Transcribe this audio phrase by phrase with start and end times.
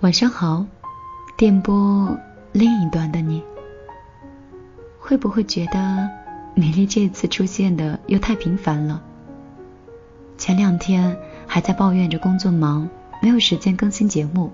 [0.00, 0.66] 晚上好，
[1.38, 2.14] 电波
[2.52, 3.42] 另一端的你，
[5.00, 6.06] 会不会觉得
[6.54, 9.02] 米粒这次出现的又太频繁了？
[10.36, 11.16] 前两天
[11.46, 12.86] 还在抱怨着工作忙，
[13.22, 14.52] 没有时间更新节目，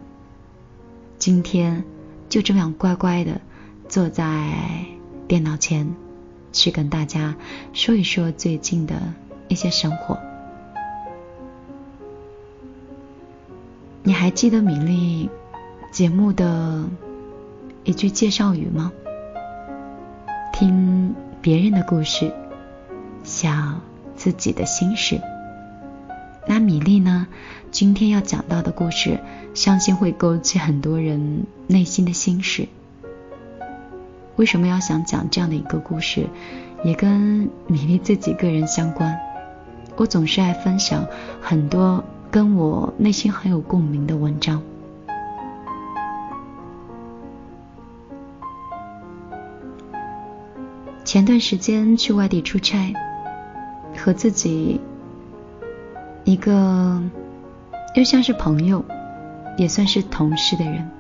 [1.19, 1.83] 今天
[2.29, 3.41] 就这样乖乖的
[3.89, 4.55] 坐在
[5.27, 5.93] 电脑前，
[6.53, 7.35] 去跟大家
[7.73, 8.95] 说一说最近的
[9.49, 10.17] 一些生活。
[14.05, 15.31] 你还记得米粒？
[15.93, 16.85] 节目的
[17.85, 18.91] 一句介绍语吗？
[20.53, 22.33] 听别人的故事，
[23.23, 23.81] 想
[24.17, 25.21] 自己的心事。
[26.49, 27.29] 那米粒呢？
[27.71, 29.21] 今天要讲到的故事，
[29.55, 32.67] 相信会勾起很多人内心的心事。
[34.35, 36.27] 为什么要想讲这样的一个故事？
[36.83, 39.17] 也跟米粒自己个人相关。
[39.95, 41.07] 我总是爱分享
[41.41, 44.63] 很多跟我内心很有共鸣的文章。
[51.05, 52.95] 前段时间去外地出差，
[53.99, 54.81] 和自己
[56.25, 57.03] 一个
[57.95, 58.83] 又像是朋友，
[59.59, 60.91] 也算是同事的人。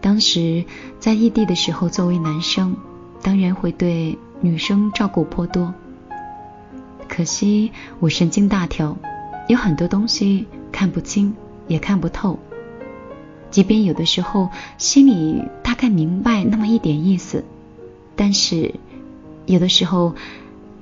[0.00, 0.64] 当时
[1.00, 2.76] 在异地的时候，作为男生，
[3.22, 5.74] 当然会对女生照顾颇多。
[7.08, 8.96] 可惜我神经大条，
[9.48, 11.34] 有很多东西看不清，
[11.68, 12.38] 也看不透。
[13.50, 14.48] 即便有的时候
[14.78, 17.44] 心里大概明白那么一点意思。
[18.14, 18.74] 但是，
[19.46, 20.14] 有的时候，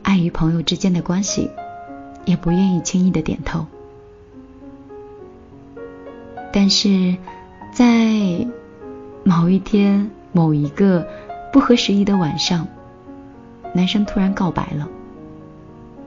[0.03, 1.49] 碍于朋友之间的关系，
[2.25, 3.67] 也不愿意轻易的点头。
[6.53, 7.17] 但是
[7.73, 8.47] 在
[9.23, 11.07] 某一天、某一个
[11.53, 12.67] 不合时宜的晚上，
[13.73, 14.89] 男生突然告白了。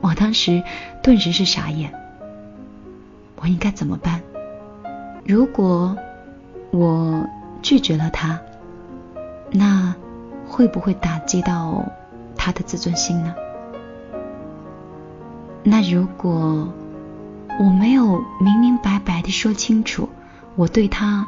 [0.01, 0.61] 我当时
[1.01, 1.93] 顿时是傻眼，
[3.43, 4.21] 我应该怎么办？
[5.25, 5.95] 如果
[6.71, 7.23] 我
[7.61, 8.39] 拒绝了他，
[9.51, 9.93] 那……
[10.45, 11.83] 会不会打击到
[12.35, 13.33] 他的自尊心呢？
[15.63, 16.71] 那如果
[17.59, 20.07] 我没有明明白白的说清楚
[20.55, 21.27] 我对他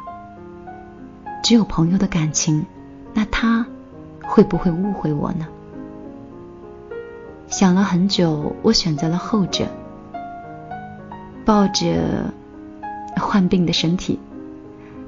[1.42, 2.64] 只有朋友的感情，
[3.14, 3.66] 那他
[4.22, 5.48] 会不会误会我呢？
[7.48, 9.66] 想了很久，我选择了后者，
[11.46, 12.34] 抱着
[13.16, 14.18] 患病的身体，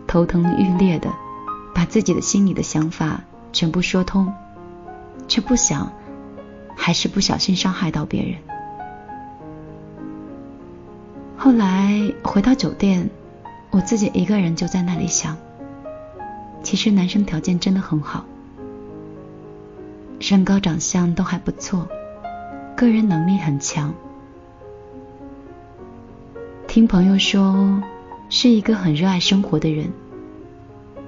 [0.06, 1.12] 头疼欲裂的，
[1.74, 3.20] 把自己的心里的想法。
[3.50, 4.32] 全部说通，
[5.26, 5.90] 却不想，
[6.76, 8.34] 还是不小心伤害到别人。
[11.36, 13.08] 后来回到酒店，
[13.70, 15.36] 我自己一个人就在那里想，
[16.62, 18.24] 其实男生条件真的很好，
[20.20, 21.88] 身高长相都还不错，
[22.76, 23.92] 个人能力很强。
[26.68, 27.82] 听朋友说，
[28.28, 29.90] 是一个很热爱生活的人，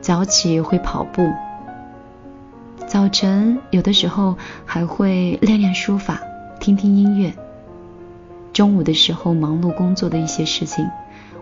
[0.00, 1.30] 早起会跑步。
[2.86, 6.18] 早晨有的时候还会练练书法，
[6.60, 7.34] 听听音乐。
[8.54, 10.88] 中午的时候忙碌工作的一些事情，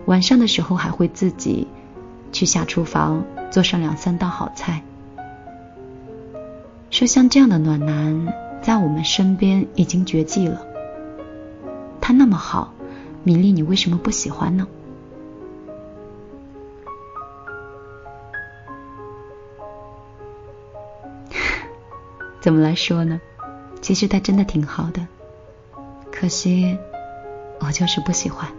[0.05, 1.65] 晚上的时候还会自己
[2.33, 4.83] 去下厨房做上两三道好菜。
[6.91, 10.61] 说像这样的暖男在我们身边已经绝迹了。
[12.01, 12.73] 他那么好，
[13.23, 14.67] 米粒你为什么不喜欢呢？
[22.41, 23.19] 怎么来说呢？
[23.81, 25.07] 其实他真的挺好的，
[26.11, 26.77] 可惜
[27.59, 28.49] 我就是不喜欢。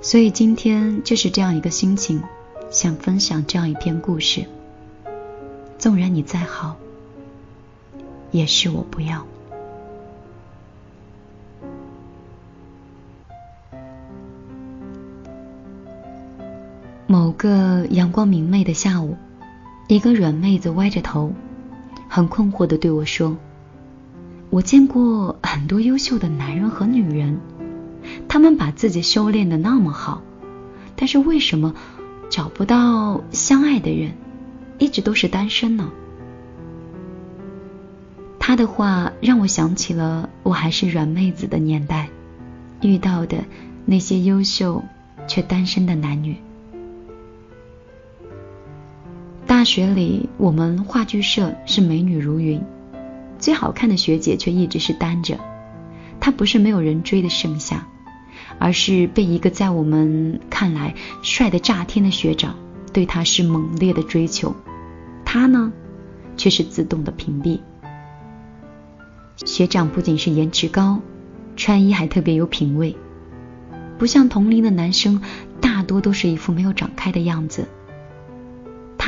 [0.00, 2.22] 所以今天就是这样一个心情，
[2.70, 4.46] 想分享这样一篇故事。
[5.78, 6.76] 纵然你再好，
[8.30, 9.26] 也是我不要。
[17.38, 19.16] 个阳光明媚的下午，
[19.86, 21.32] 一个软妹子歪着头。
[22.08, 23.36] 很困惑的对我说
[24.50, 27.38] ：“我见过很多优秀的男人和女人，
[28.26, 30.22] 他们把自己修炼的那么好，
[30.96, 31.74] 但是为什么
[32.30, 34.12] 找不到相爱的人，
[34.78, 35.92] 一直都是单身呢？”
[38.40, 42.08] 他的话让我想起了我还是软妹子的年代，
[42.80, 43.44] 遇到的
[43.84, 44.82] 那些优秀
[45.28, 46.34] 却单身的男女。
[49.68, 52.58] 学里，我们话剧社是美女如云，
[53.38, 55.38] 最好看的学姐却一直是单着。
[56.18, 57.86] 她不是没有人追的盛夏，
[58.58, 62.54] 而是被一个在我们看来帅的炸天的学长
[62.94, 64.56] 对她是猛烈的追求，
[65.22, 65.70] 她呢，
[66.38, 67.60] 却是自动的屏蔽。
[69.44, 70.98] 学长不仅是颜值高，
[71.56, 72.96] 穿衣还特别有品味，
[73.98, 75.20] 不像同龄的男生，
[75.60, 77.68] 大多都是一副没有长开的样子。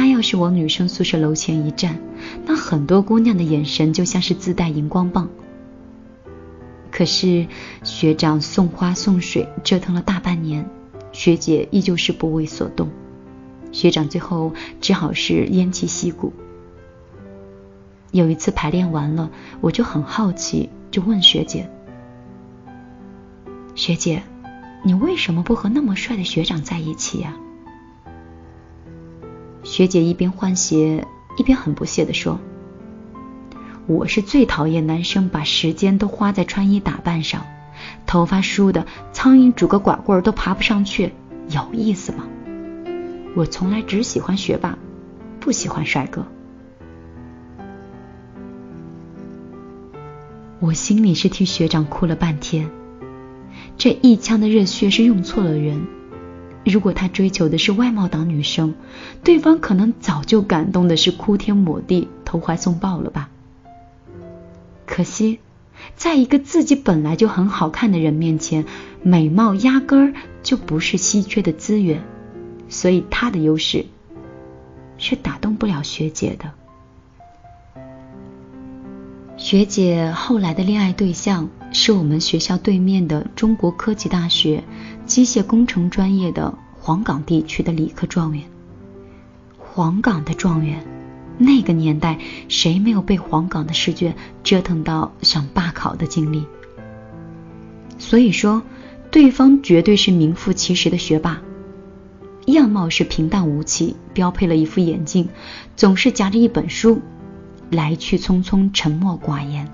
[0.00, 1.98] 他要是往女生宿舍楼前一站，
[2.46, 5.28] 那很多姑娘的眼神就像是自带荧光棒。
[6.90, 7.46] 可是
[7.84, 10.66] 学长送花送水折腾了大半年，
[11.12, 12.88] 学姐依旧是不为所动。
[13.72, 16.32] 学长最后只好是偃旗息鼓。
[18.10, 19.30] 有一次排练完了，
[19.60, 21.68] 我就很好奇，就问学姐
[23.76, 24.22] ：“学姐，
[24.82, 27.36] 你为什么不和那么帅的学长在一起呀？”
[29.62, 32.40] 学姐一边换鞋，一边很不屑地说
[33.86, 37.44] ：“我是最讨厌男生把时间都花在穿衣打扮上，
[38.06, 41.12] 头发梳的苍蝇拄个拐棍都爬不上去，
[41.50, 42.24] 有意思吗？
[43.36, 44.76] 我从来只喜欢学霸，
[45.38, 46.26] 不喜欢帅哥。”
[50.58, 52.68] 我心里是替学长哭了半天，
[53.78, 55.86] 这一腔的热血是用错了人。
[56.64, 58.74] 如果他追求的是外貌党女生，
[59.24, 63.30] 对方可能早就感动的是哭天抹地、投怀送抱了吧。
[64.86, 65.40] 可惜，
[65.96, 68.66] 在一个自己本来就很好看的人面前，
[69.02, 72.02] 美貌压根儿就不是稀缺的资源，
[72.68, 73.86] 所以他的优势
[74.98, 76.52] 是打动不了学姐的。
[79.38, 84.62] 学姐后来的恋爱对象是我们学校对面的中国科技大学
[85.10, 88.44] 机械工程专业的黄冈地区的理科状元。
[89.58, 90.86] 黄冈的状元，
[91.36, 92.16] 那个年代
[92.48, 94.14] 谁没有被黄冈的试卷
[94.44, 96.46] 折腾到想罢考的经历？
[97.98, 98.62] 所以说，
[99.10, 101.42] 对方绝对是名副其实的学霸，
[102.46, 105.28] 样貌是平淡无奇，标配了一副眼镜，
[105.74, 107.00] 总是夹着一本书。
[107.68, 109.68] 来去匆匆，沉默寡言。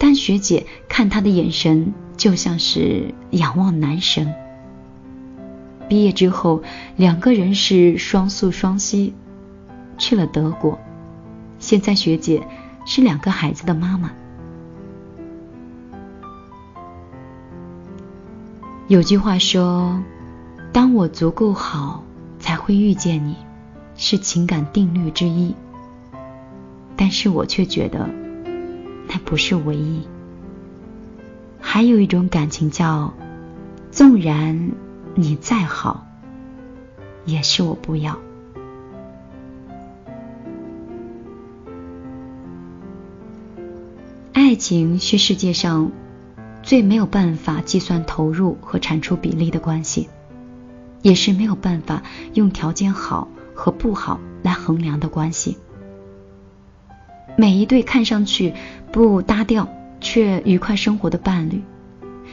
[0.00, 4.34] 但学姐看他的眼神，就像是仰望男神。
[5.88, 6.62] 毕业之后，
[6.96, 9.12] 两个人是双宿双栖，
[9.98, 10.78] 去了德国。
[11.58, 12.46] 现在学姐
[12.86, 14.10] 是两个孩子的妈妈。
[18.88, 20.02] 有句话说
[20.72, 22.04] ：“当我足够好，
[22.38, 23.36] 才会遇见你”，
[23.96, 25.54] 是情感定律之一。
[26.96, 28.08] 但是我却觉得，
[29.08, 30.06] 那不是唯一。
[31.66, 33.12] 还有一种感情叫，
[33.90, 34.70] 纵然
[35.16, 36.06] 你再好，
[37.24, 38.16] 也是我不要。
[44.32, 45.90] 爱情是世界上
[46.62, 50.08] 最没有办法计算投入和产出比例的关系，
[51.02, 55.56] 也是没有办法用条件好和不好来衡量的关系。
[57.36, 58.54] 每一对看上去
[58.92, 59.68] 不搭调
[60.04, 61.62] 却愉快生活的伴侣，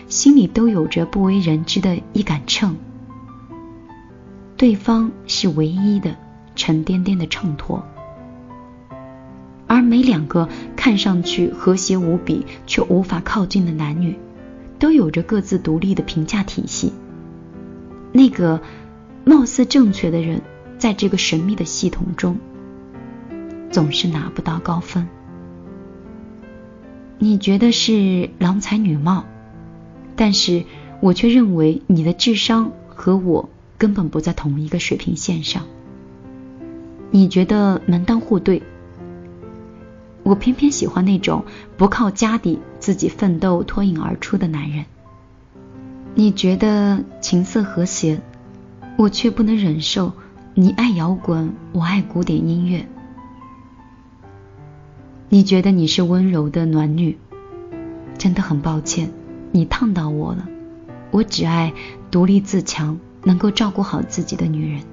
[0.09, 2.75] 心里都有着不为人知的一杆秤，
[4.57, 6.18] 对方是唯一的
[6.53, 7.81] 沉甸甸的秤砣。
[9.68, 14.19] 而每两个看上去和谐无比却无法靠近的男女，
[14.77, 16.91] 都有着各自独立的评价体系。
[18.12, 18.59] 那个
[19.24, 20.41] 貌似正确的人，
[20.77, 22.38] 在这个神秘的系统中。
[23.71, 25.07] 总是拿不到高分。
[27.23, 29.25] 你觉得是郎才女貌，
[30.15, 30.63] 但是
[31.01, 33.47] 我却认为你的智商和我
[33.77, 35.67] 根本不在同一个水平线上。
[37.12, 38.63] 你觉得门当户对，
[40.24, 41.46] 我偏偏喜欢那种
[41.77, 44.86] 不靠家底自己奋斗脱颖而出的男人。
[46.15, 48.19] 你觉得琴瑟和谐，
[48.98, 50.12] 我却不能忍受
[50.55, 52.84] 你爱摇滚，我爱古典音乐。
[55.33, 57.17] 你觉得你是温柔的暖女，
[58.17, 59.09] 真的很抱歉，
[59.53, 60.45] 你烫到我了。
[61.09, 61.71] 我只爱
[62.11, 64.83] 独立自强、能够照顾好自己的女人。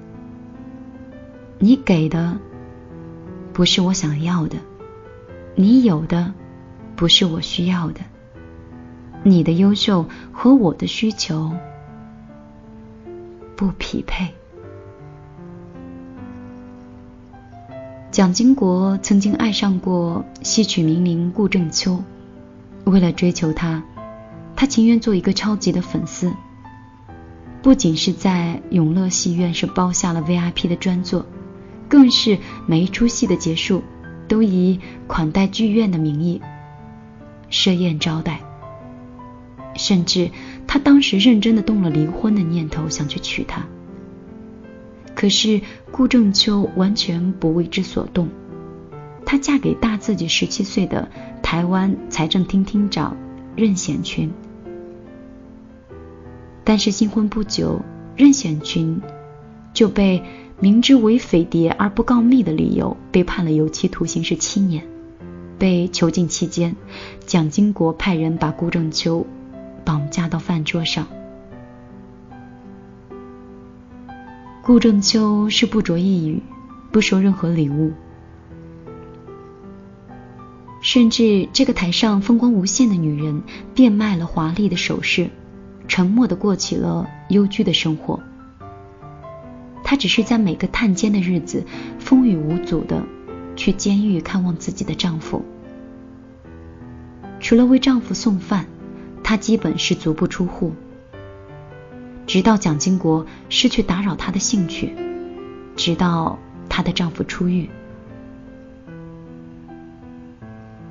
[1.57, 2.37] 你给的
[3.51, 4.55] 不是我想要的，
[5.55, 6.33] 你有的
[6.95, 7.99] 不是我需要的。
[9.23, 11.51] 你的优秀和我的需求
[13.57, 14.33] 不匹配。
[18.11, 22.03] 蒋经国曾经爱上过戏曲名伶顾正秋，
[22.85, 23.83] 为了追求她，
[24.55, 26.33] 他情愿做一个超级的粉丝。
[27.61, 31.23] 不仅是在永乐戏院是包下了 VIP 的专座，
[31.87, 33.83] 更是每一出戏的结束
[34.27, 36.41] 都以款待剧院的名义
[37.51, 38.41] 设宴招待。
[39.75, 40.31] 甚至
[40.65, 43.67] 他当时认真的动了离婚的念头，想去娶她。
[45.19, 45.59] 可是
[45.91, 48.29] 顾正秋完全不为之所动，
[49.25, 51.09] 她嫁给大自己十七岁的
[51.43, 53.17] 台湾财政厅厅长
[53.53, 54.31] 任显群。
[56.63, 57.81] 但是新婚不久，
[58.15, 59.01] 任显群
[59.73, 60.23] 就被
[60.57, 64.87] 明知为匪谍而不告密的理由被判了有期徒刑是七年。
[65.57, 66.77] 被囚禁期间，
[67.25, 69.27] 蒋经国派人把顾正秋
[69.83, 71.05] 绑架到饭桌上。
[74.69, 76.43] 顾正秋是不着一语，
[76.91, 77.91] 不收任何礼物，
[80.79, 83.41] 甚至这个台上风光无限的女人
[83.73, 85.31] 变卖了华丽的首饰，
[85.87, 88.19] 沉默的过起了幽居的生活。
[89.83, 91.65] 她只是在每个探监的日子，
[91.97, 93.03] 风雨无阻的
[93.55, 95.43] 去监狱看望自己的丈夫。
[97.39, 98.67] 除了为丈夫送饭，
[99.23, 100.73] 她基本是足不出户。
[102.29, 104.93] 直到蒋经国失去打扰她的兴趣，
[105.75, 106.37] 直到
[106.69, 107.67] 她的丈夫出狱，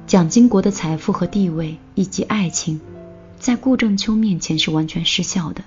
[0.08, 2.80] 蒋经国的财富和地位以及爱情，
[3.38, 5.62] 在顾正秋面前是完全失效的。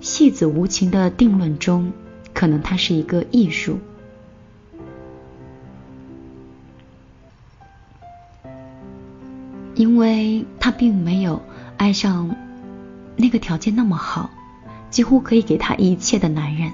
[0.00, 1.92] 戏子无情的定论中，
[2.32, 3.78] 可能它是一个艺术，
[9.74, 11.42] 因为他并没有
[11.76, 12.34] 爱上。
[13.20, 14.30] 那个条件那么好，
[14.90, 16.72] 几乎可以给他一切的男人，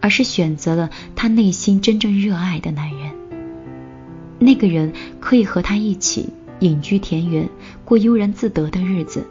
[0.00, 3.12] 而是选择了他内心真正热爱的男人。
[4.40, 7.48] 那个人可以和他一起隐居田园，
[7.84, 9.24] 过悠然自得的日子，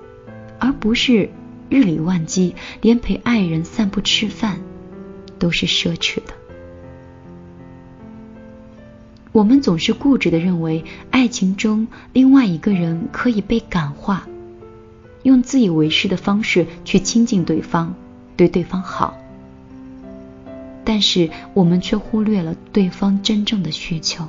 [0.57, 1.29] 而不是
[1.67, 4.57] 日理万机，连陪爱人散步吃饭
[5.37, 6.33] 都是奢侈的。
[9.33, 14.25] 我们总是固执的认为，爱情中另外一个人可以被感化。
[15.23, 17.93] 用自以为是的方式去亲近对方，
[18.37, 19.17] 对对方好，
[20.85, 24.27] 但是我们却忽略了对方真正的需求。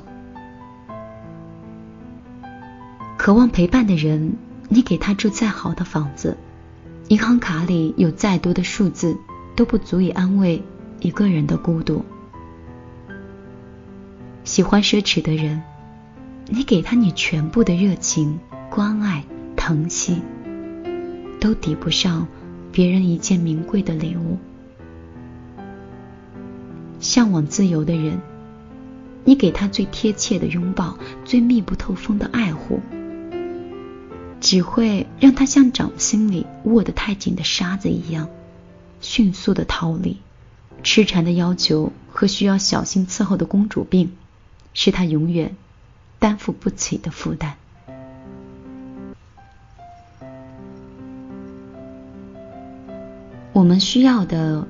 [3.17, 4.33] 渴望陪伴的人，
[4.67, 6.37] 你给他住再好的房子，
[7.07, 9.15] 银行卡里有再多的数字，
[9.55, 10.61] 都不足以安慰
[10.99, 12.03] 一个人的孤独。
[14.43, 15.61] 喜欢奢侈的人，
[16.47, 19.23] 你给他你全部的热情、关爱、
[19.55, 20.19] 疼惜。
[21.41, 22.27] 都抵不上
[22.71, 24.37] 别人一件名贵的礼物。
[26.99, 28.21] 向往自由的人，
[29.25, 32.79] 你给他最贴切的拥抱，最密不透风的爱护，
[34.39, 38.29] 只会让他像掌心里握得太紧的沙子一样，
[39.01, 40.17] 迅速的逃离。
[40.83, 44.11] 痴缠的要求和需要小心伺候的公主病，
[44.75, 45.55] 是他永远
[46.19, 47.57] 担负不起的负担。
[53.61, 54.67] 我们需要的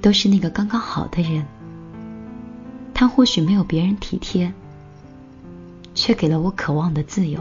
[0.00, 1.46] 都是那个刚刚好的人。
[2.92, 4.52] 他或许没有别人体贴，
[5.94, 7.38] 却给了我渴望的自由；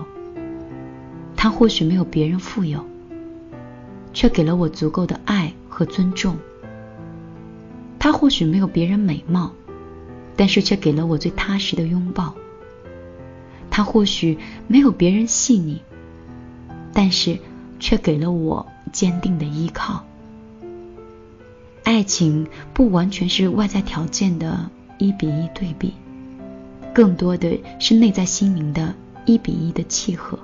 [1.36, 2.86] 他或许没有别人富有，
[4.14, 6.36] 却给了我足够的爱和尊重；
[7.98, 9.52] 他或许没有别人美貌，
[10.36, 12.36] 但是却给了我最踏实的拥抱；
[13.72, 15.82] 他或许没有别人细腻，
[16.94, 17.40] 但是
[17.80, 20.06] 却给了我坚定的依靠。
[21.84, 25.94] 爱情不完全是外在条件的一比一对比，
[26.94, 28.94] 更多的是内在心灵的
[29.26, 30.38] 一比一的契合。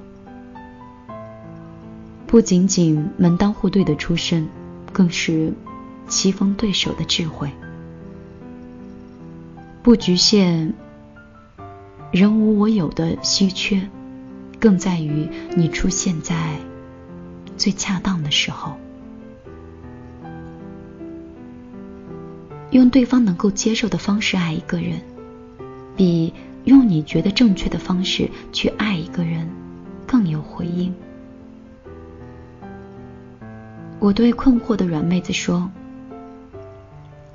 [2.26, 4.48] 不仅仅门当户对的出身，
[4.92, 5.54] 更是
[6.08, 7.50] 棋逢对手的智慧。
[9.82, 10.74] 不局限
[12.12, 13.88] 人无我有的稀缺，
[14.60, 16.58] 更在于你出现在
[17.56, 18.76] 最恰当的时候。
[22.72, 25.00] 用对方能够接受的方式爱一个人，
[25.96, 26.34] 比
[26.66, 29.50] 用你觉得正确的方式去爱一个人
[30.06, 30.94] 更有回应。
[34.00, 35.72] 我对困惑的软妹子说：“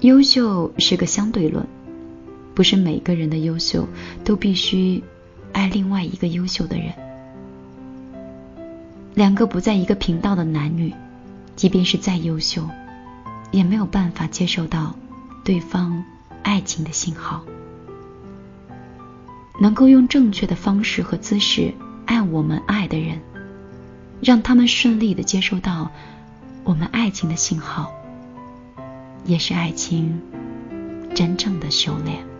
[0.00, 1.66] 优秀是个相对论，
[2.54, 3.88] 不是每个人的优秀
[4.22, 5.02] 都必须
[5.52, 6.92] 爱另外一个优秀的人。
[9.14, 10.92] 两个不在一个频道的男女，
[11.56, 12.68] 即便是再优秀，
[13.50, 14.94] 也没有办法接受到。”
[15.44, 16.04] 对方
[16.42, 17.42] 爱情的信号，
[19.60, 21.74] 能够用正确的方式和姿势
[22.06, 23.20] 爱我们爱的人，
[24.20, 25.90] 让他们顺利的接收到
[26.64, 27.92] 我们爱情的信号，
[29.24, 30.20] 也是爱情
[31.14, 32.31] 真正的修炼。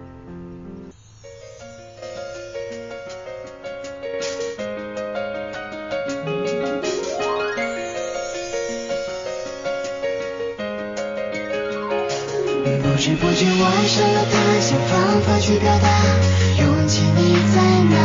[13.34, 15.88] 我爱上了他，想方法去表达，
[16.60, 17.56] 勇气你在
[17.88, 17.96] 哪？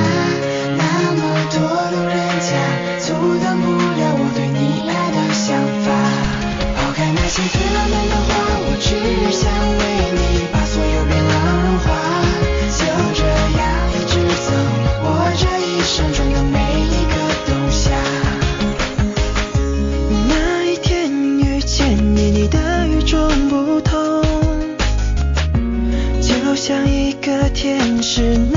[0.78, 0.82] 那
[1.12, 1.20] 么
[1.52, 1.60] 多
[1.92, 2.56] 路人甲
[3.04, 3.12] 阻
[3.44, 5.88] 挡不了我对你爱的想法。
[6.80, 8.30] 抛开那些最浪漫的话，
[8.64, 8.88] 我只
[9.36, 9.82] 想为
[10.16, 11.86] 你把所有冰冷融化。
[12.72, 12.80] 就
[13.14, 13.22] 这
[13.60, 14.16] 样一直
[14.48, 14.48] 走，
[15.04, 15.06] 我
[15.36, 16.67] 这一生中的每。
[28.18, 28.57] 是。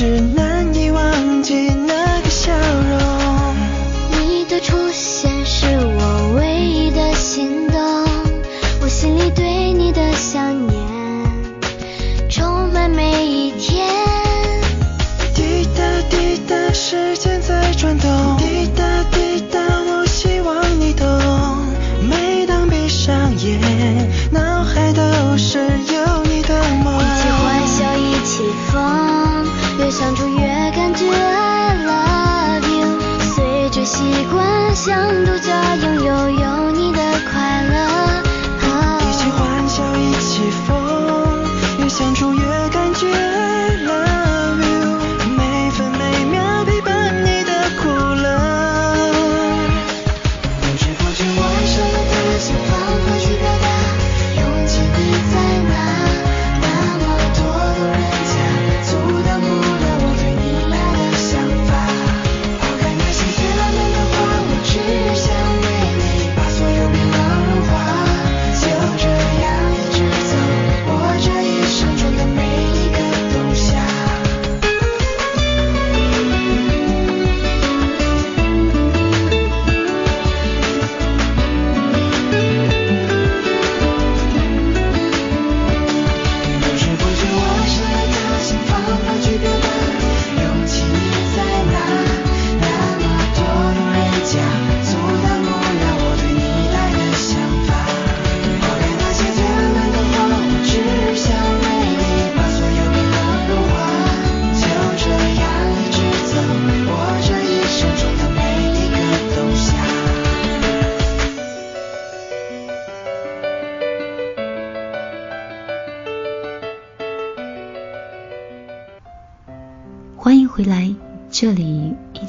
[0.00, 0.39] 天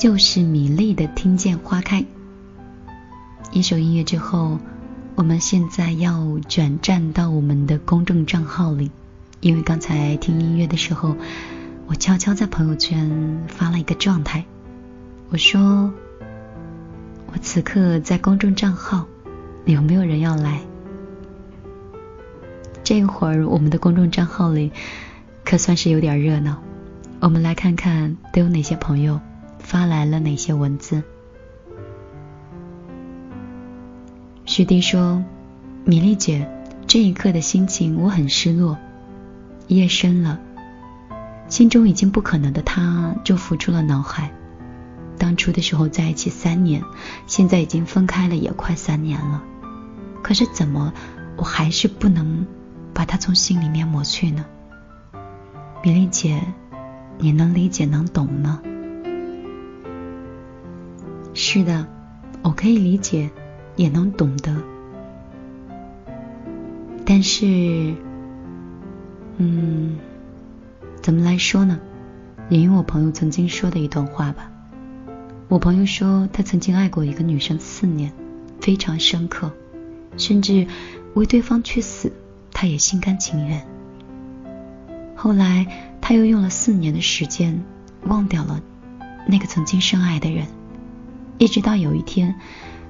[0.02, 2.02] 就是米粒的《听见花开》。
[3.52, 4.58] 一首音乐之后，
[5.14, 8.90] 我们现在要转战到我们的公众账号里，
[9.42, 11.16] 因为刚才听音乐的时候，
[11.86, 14.44] 我悄悄在朋友圈发了一个状态，
[15.30, 15.94] 我说
[17.32, 19.06] 我此刻在公众账号，
[19.66, 20.62] 有没有人要来？
[22.84, 24.72] 这会儿我们的公众账号里
[25.46, 26.58] 可算是有点热闹。
[27.20, 29.22] 我们来看看都有哪些朋友
[29.72, 31.02] 发来了哪些文字。
[34.44, 35.24] 徐迪说
[35.88, 36.46] ：“米粒姐，
[36.88, 38.78] 这一刻的心情我很失落。
[39.68, 40.42] 夜深了，
[41.48, 44.30] 心中已经不可能的他就浮出了脑海。
[45.18, 46.84] 当初的时候在一起三年，
[47.26, 49.42] 现在已经分开了也快三年了。
[50.22, 50.92] 可是怎么
[51.38, 52.46] 我还是不能
[52.94, 54.46] 把他从心里面抹去呢？
[55.82, 56.44] 米粒姐。”
[57.24, 58.60] 你能理解能懂吗？
[61.44, 61.88] 是的，
[62.44, 63.28] 我可以理解，
[63.76, 64.56] 也能懂得。
[67.04, 67.96] 但是，
[69.38, 69.98] 嗯，
[71.02, 71.80] 怎么来说呢？
[72.50, 74.52] 引用我朋友曾经说的一段话吧。
[75.48, 78.14] 我朋友说，他曾经爱过一个女生四年，
[78.60, 79.52] 非常深刻，
[80.18, 80.68] 甚至
[81.16, 82.14] 为对方去死，
[82.52, 83.66] 他也心甘情愿。
[85.16, 85.66] 后来。
[86.04, 87.64] 他又用了四年的时间
[88.06, 88.60] 忘掉了
[89.28, 90.48] 那个曾经深爱的人，
[91.42, 92.36] 一直到有一天，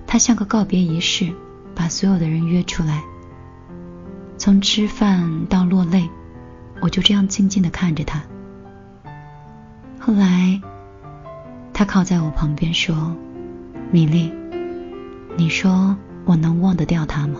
[0.05, 1.31] 他像个告别仪式，
[1.73, 3.01] 把所有的人约出来，
[4.37, 6.09] 从吃饭到落泪，
[6.81, 8.21] 我就这样静静的看着他。
[10.01, 10.61] 后来，
[11.71, 13.15] 他靠在我旁边说
[13.89, 14.29] ：“米粒，
[15.37, 17.39] 你说我能忘得掉他吗？”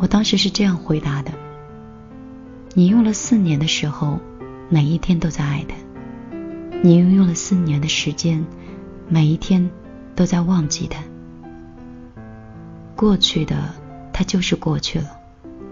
[0.00, 1.30] 我当时是这样回答的
[2.72, 4.18] ：“你用了四年的时候，
[4.70, 5.74] 每一天都在爱他；
[6.84, 8.44] 你又用了四年的时间，
[9.08, 9.70] 每一天
[10.14, 11.02] 都在忘记他。
[12.94, 13.74] 过去的，
[14.12, 15.06] 他就是过去了，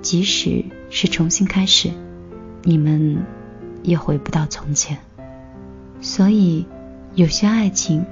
[0.01, 1.91] 即使是重新开始，
[2.63, 3.23] 你们。”
[3.85, 4.97] 也回不到从前，
[6.01, 6.65] 所以
[7.17, 8.07] 有些爱情，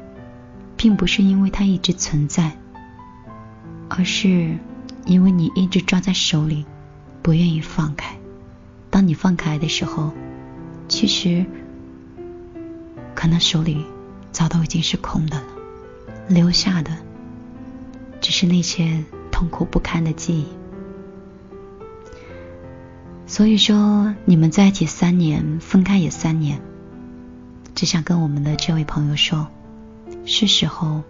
[0.76, 2.56] 并不是因为它一直存在，
[3.88, 4.58] 而是
[5.06, 6.66] 因为你一直抓在手里，
[7.22, 8.16] 不愿意放开。
[8.90, 10.10] 当你放开的时候，
[10.88, 11.46] 其实
[13.20, 13.84] 可能手里
[14.32, 15.44] 早都已经是空的了，
[16.26, 16.96] 留下的
[18.18, 20.46] 只是那些痛苦不堪的记忆。
[23.26, 26.62] 所以说，你们在一起三年，分开也三年，
[27.74, 29.48] 只想跟我们的这位朋友说，
[30.24, 31.02] 是时候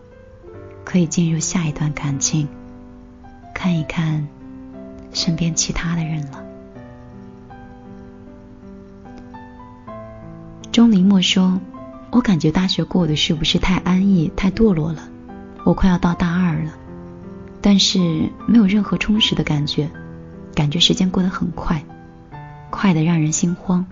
[0.85, 2.49] 可以进入下一段感情，
[3.55, 4.27] 看一看
[5.13, 6.45] 身边其他的人了。
[10.73, 11.61] 钟离墨说
[12.11, 15.09] ：“我感觉大学过得是不是太安逸、太堕落了？
[15.65, 16.73] 我快要到大二了，
[17.61, 17.99] 但是
[18.47, 19.89] 没有任何充实的感觉，
[20.55, 21.83] 感觉时间过得很快。”
[22.71, 23.85] 快的让人心慌。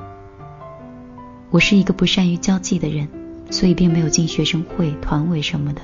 [1.51, 3.09] 我是一个不善于交际的人，
[3.51, 5.83] 所以并没有进学生会、团委什么的，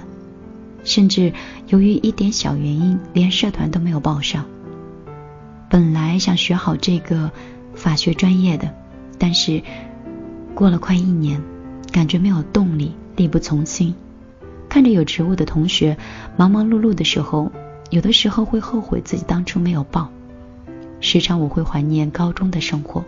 [0.84, 1.32] 甚至
[1.68, 4.44] 由于一点小原因，连社团都没有报上。
[5.68, 7.30] 本来想学好这个
[7.74, 8.72] 法学专业的，
[9.18, 9.62] 但是
[10.54, 11.42] 过了快一年，
[11.94, 13.94] 感觉没有动力，力不从心。
[14.68, 15.96] 看着有职务的同学
[16.36, 17.52] 忙忙碌碌的时候，
[17.90, 20.10] 有的时候会后悔自己当初没有报。
[20.98, 23.04] 时常我会怀念高中的生活，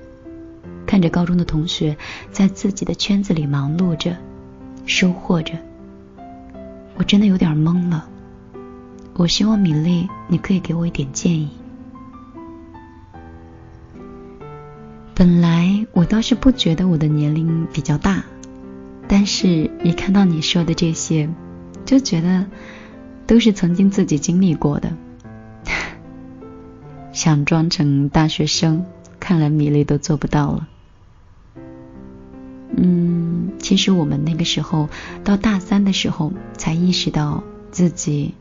[0.86, 1.96] 看着高中的同学
[2.30, 4.16] 在自己的圈子里忙碌着，
[4.86, 5.54] 收获着，
[6.94, 8.08] 我真的有点懵了。
[9.14, 11.50] 我希望米粒，你可以给我一点建议。
[15.12, 18.22] 本来我倒是不觉得我的年龄比较大，
[19.08, 21.28] 但是一看到你说的这些，
[21.84, 22.46] 就觉得
[23.26, 24.92] 都是曾经自己经历过的。
[27.12, 28.84] 想装成大学生，
[29.20, 30.68] 看来米粒都做不到了。
[32.76, 34.88] 嗯，其实我们那个时候
[35.24, 38.34] 到大三的时候，才意识到自己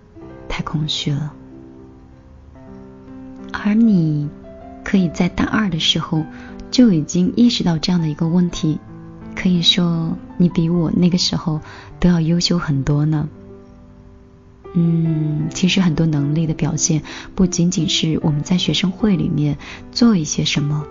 [0.49, 1.33] 太空虚了。
[3.53, 4.29] 而你
[4.83, 6.25] 可以在大二的时候
[6.69, 8.79] 就已经意识到这样的一个问题，
[9.45, 11.61] 可以说你比我那个时候
[11.99, 13.29] 都要优秀很多呢。
[14.73, 17.03] 嗯，其实很多能力的表现
[17.35, 19.59] 不仅仅是我们在学生会里面
[19.91, 20.83] 做一些什么，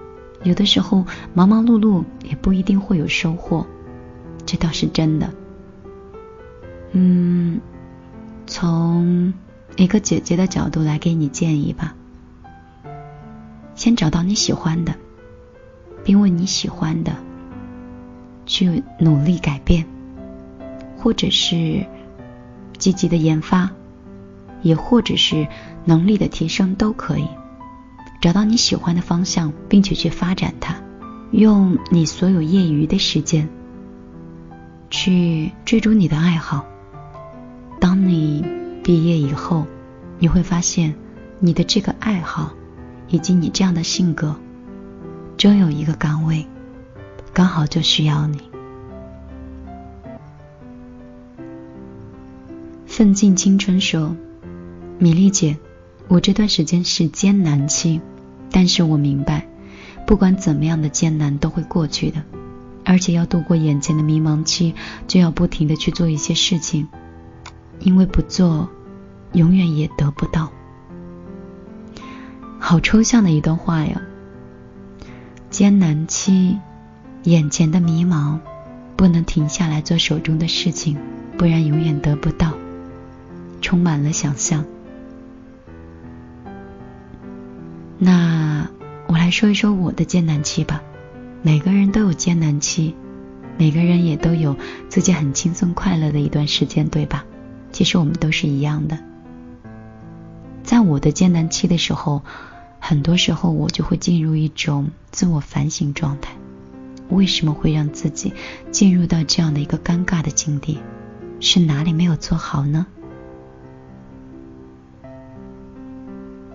[0.44, 3.66] 有的时候忙忙碌碌也不一定会有收获，
[4.46, 5.28] 这倒是真的。
[6.92, 7.60] 嗯，
[8.46, 9.34] 从
[9.74, 11.96] 一个姐姐的角度来给你建议吧，
[13.74, 14.94] 先找到你喜欢的，
[16.04, 17.16] 并为你喜欢的
[18.46, 19.86] 去努力改变，
[20.98, 21.84] 或者是。
[22.76, 23.70] 积极的研发，
[24.60, 25.46] 也或者是
[25.84, 27.26] 能力的提升都可以。
[28.20, 30.74] 找到你喜欢的方向，并且去发展它，
[31.30, 33.48] 用你所有业余的时间
[34.90, 36.66] 去追逐你的爱好。
[37.80, 38.44] 当你
[38.82, 39.66] 毕业以后，
[40.18, 40.94] 你会发现
[41.38, 42.52] 你的这个爱好
[43.08, 44.34] 以及你这样的性格，
[45.38, 46.44] 终有一个岗位
[47.34, 48.40] 刚好就需要你。
[52.86, 54.16] 奋进青春说
[54.98, 55.58] ：“米粒姐，
[56.06, 58.00] 我这段时间是艰难期，
[58.52, 59.48] 但是我明白，
[60.06, 62.22] 不管怎么样的艰难都会过去的，
[62.84, 64.76] 而且要度过眼前的迷茫期，
[65.08, 66.86] 就要不停的去做一些事情，
[67.80, 68.68] 因为不做，
[69.32, 70.52] 永远也得不到。
[72.60, 74.00] 好抽象的一段话呀！
[75.50, 76.58] 艰难期，
[77.24, 78.38] 眼前的迷茫，
[78.96, 80.96] 不能停下来做手中的事情，
[81.36, 82.52] 不然永远得不到。”
[83.60, 84.64] 充满了想象。
[87.98, 88.68] 那
[89.06, 90.82] 我来说一说我的艰难期吧。
[91.40, 92.94] 每个人都有艰难期，
[93.56, 94.56] 每个人也都有
[94.90, 97.24] 自己很轻松快乐的一段时间，对吧？
[97.72, 98.98] 其实我们都是一样的。
[100.62, 102.22] 在我的艰难期的时候，
[102.80, 106.32] 很多时候我就会进入一种自我反省状态。
[107.10, 108.32] 为什么会让自己
[108.70, 110.78] 进入到这样的一个尴尬的境地？
[111.40, 112.86] 是哪里没有做好呢？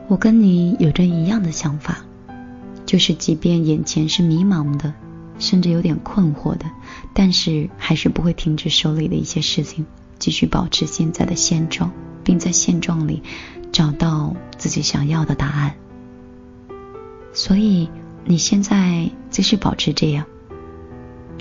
[0.07, 1.99] 我跟你有着一样的想法，
[2.85, 4.91] 就是即便眼前是迷茫的，
[5.38, 6.65] 甚至有点困惑的，
[7.13, 9.85] 但是还是不会停止手里的一些事情，
[10.17, 11.91] 继续保持现在的现状，
[12.23, 13.21] 并在现状里
[13.71, 15.75] 找到自己想要的答案。
[17.31, 17.88] 所以
[18.25, 20.25] 你现在继续保持这样，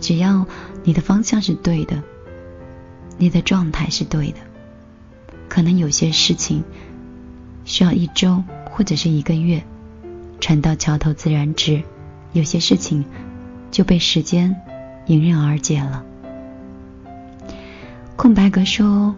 [0.01, 0.47] 只要
[0.85, 2.03] 你的方向是对的，
[3.19, 4.39] 你的状态是对的，
[5.49, 6.65] 可能有些事情
[7.65, 9.63] 需要一周或者是一个月。
[10.41, 11.83] 船到桥头自然直，
[12.33, 13.05] 有些事情
[13.73, 14.55] 就被时间
[15.07, 16.05] 迎刃而解了。
[18.15, 19.17] 空白格说：“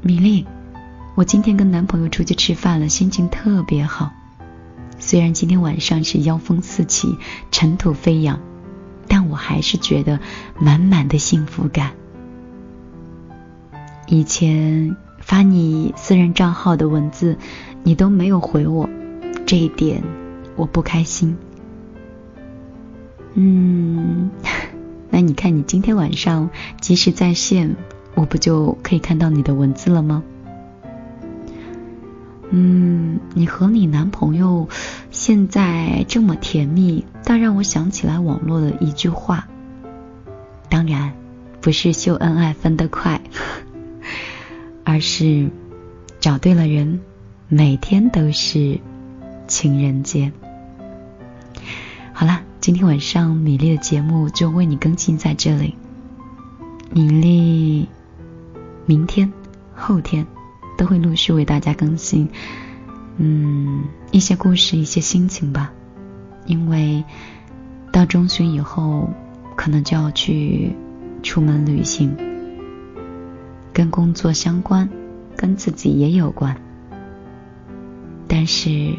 [0.00, 0.46] 米粒，
[1.14, 4.12] 我今天跟男朋友出去吃饭了，心情特别好。
[4.98, 7.18] 虽然今天晚上是妖风四起、
[7.50, 8.40] 尘土飞扬，
[9.12, 10.20] 但我还是觉得
[10.58, 11.92] 满满的幸福感。
[14.06, 17.36] 以前发你私人账号的文字，
[17.82, 18.88] 你都没有回我，
[19.44, 20.02] 这一点。”
[20.56, 21.36] 我不开心。
[23.34, 24.30] 嗯，
[25.10, 26.48] 那你看，你今天晚上
[26.80, 27.76] 及时在线，
[28.14, 30.22] 我不就可以看到你的文字了吗？
[32.48, 34.70] 嗯，你和你男朋友
[35.10, 39.46] 现在这么甜蜜，倒让我想起来网络的一句话。
[40.68, 41.12] 当然，
[41.60, 43.20] 不是秀恩爱分得快，
[44.84, 45.50] 而是
[46.18, 47.00] 找对了人，
[47.48, 48.80] 每天都是
[49.46, 50.32] 情人节。
[52.12, 55.76] 好了，今天晚上米粒的节目就为你更新在这里。
[56.90, 57.88] 米粒
[58.86, 59.32] 明天、
[59.74, 60.26] 后天
[60.76, 62.28] 都会陆续为大家更新，
[63.18, 65.72] 嗯，一些故事、一些心情吧。
[66.46, 67.04] 因为
[67.90, 69.10] 到中旬以后，
[69.56, 70.74] 可能就要去
[71.22, 72.16] 出门旅行，
[73.72, 74.88] 跟工作相关，
[75.36, 76.56] 跟自己也有关。
[78.28, 78.94] 但是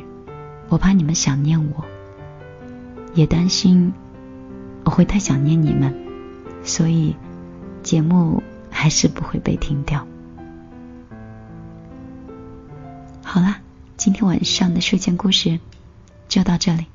[0.69, 1.84] 我怕你们想念我。
[3.15, 3.93] 也担心
[4.86, 5.93] 我会太想念你们，
[6.63, 7.15] 所以
[7.84, 10.08] 节目还是不会被停掉。
[13.23, 13.60] 好啦，
[13.97, 15.60] 今天晚上的睡前故事
[16.27, 16.88] 就到这里。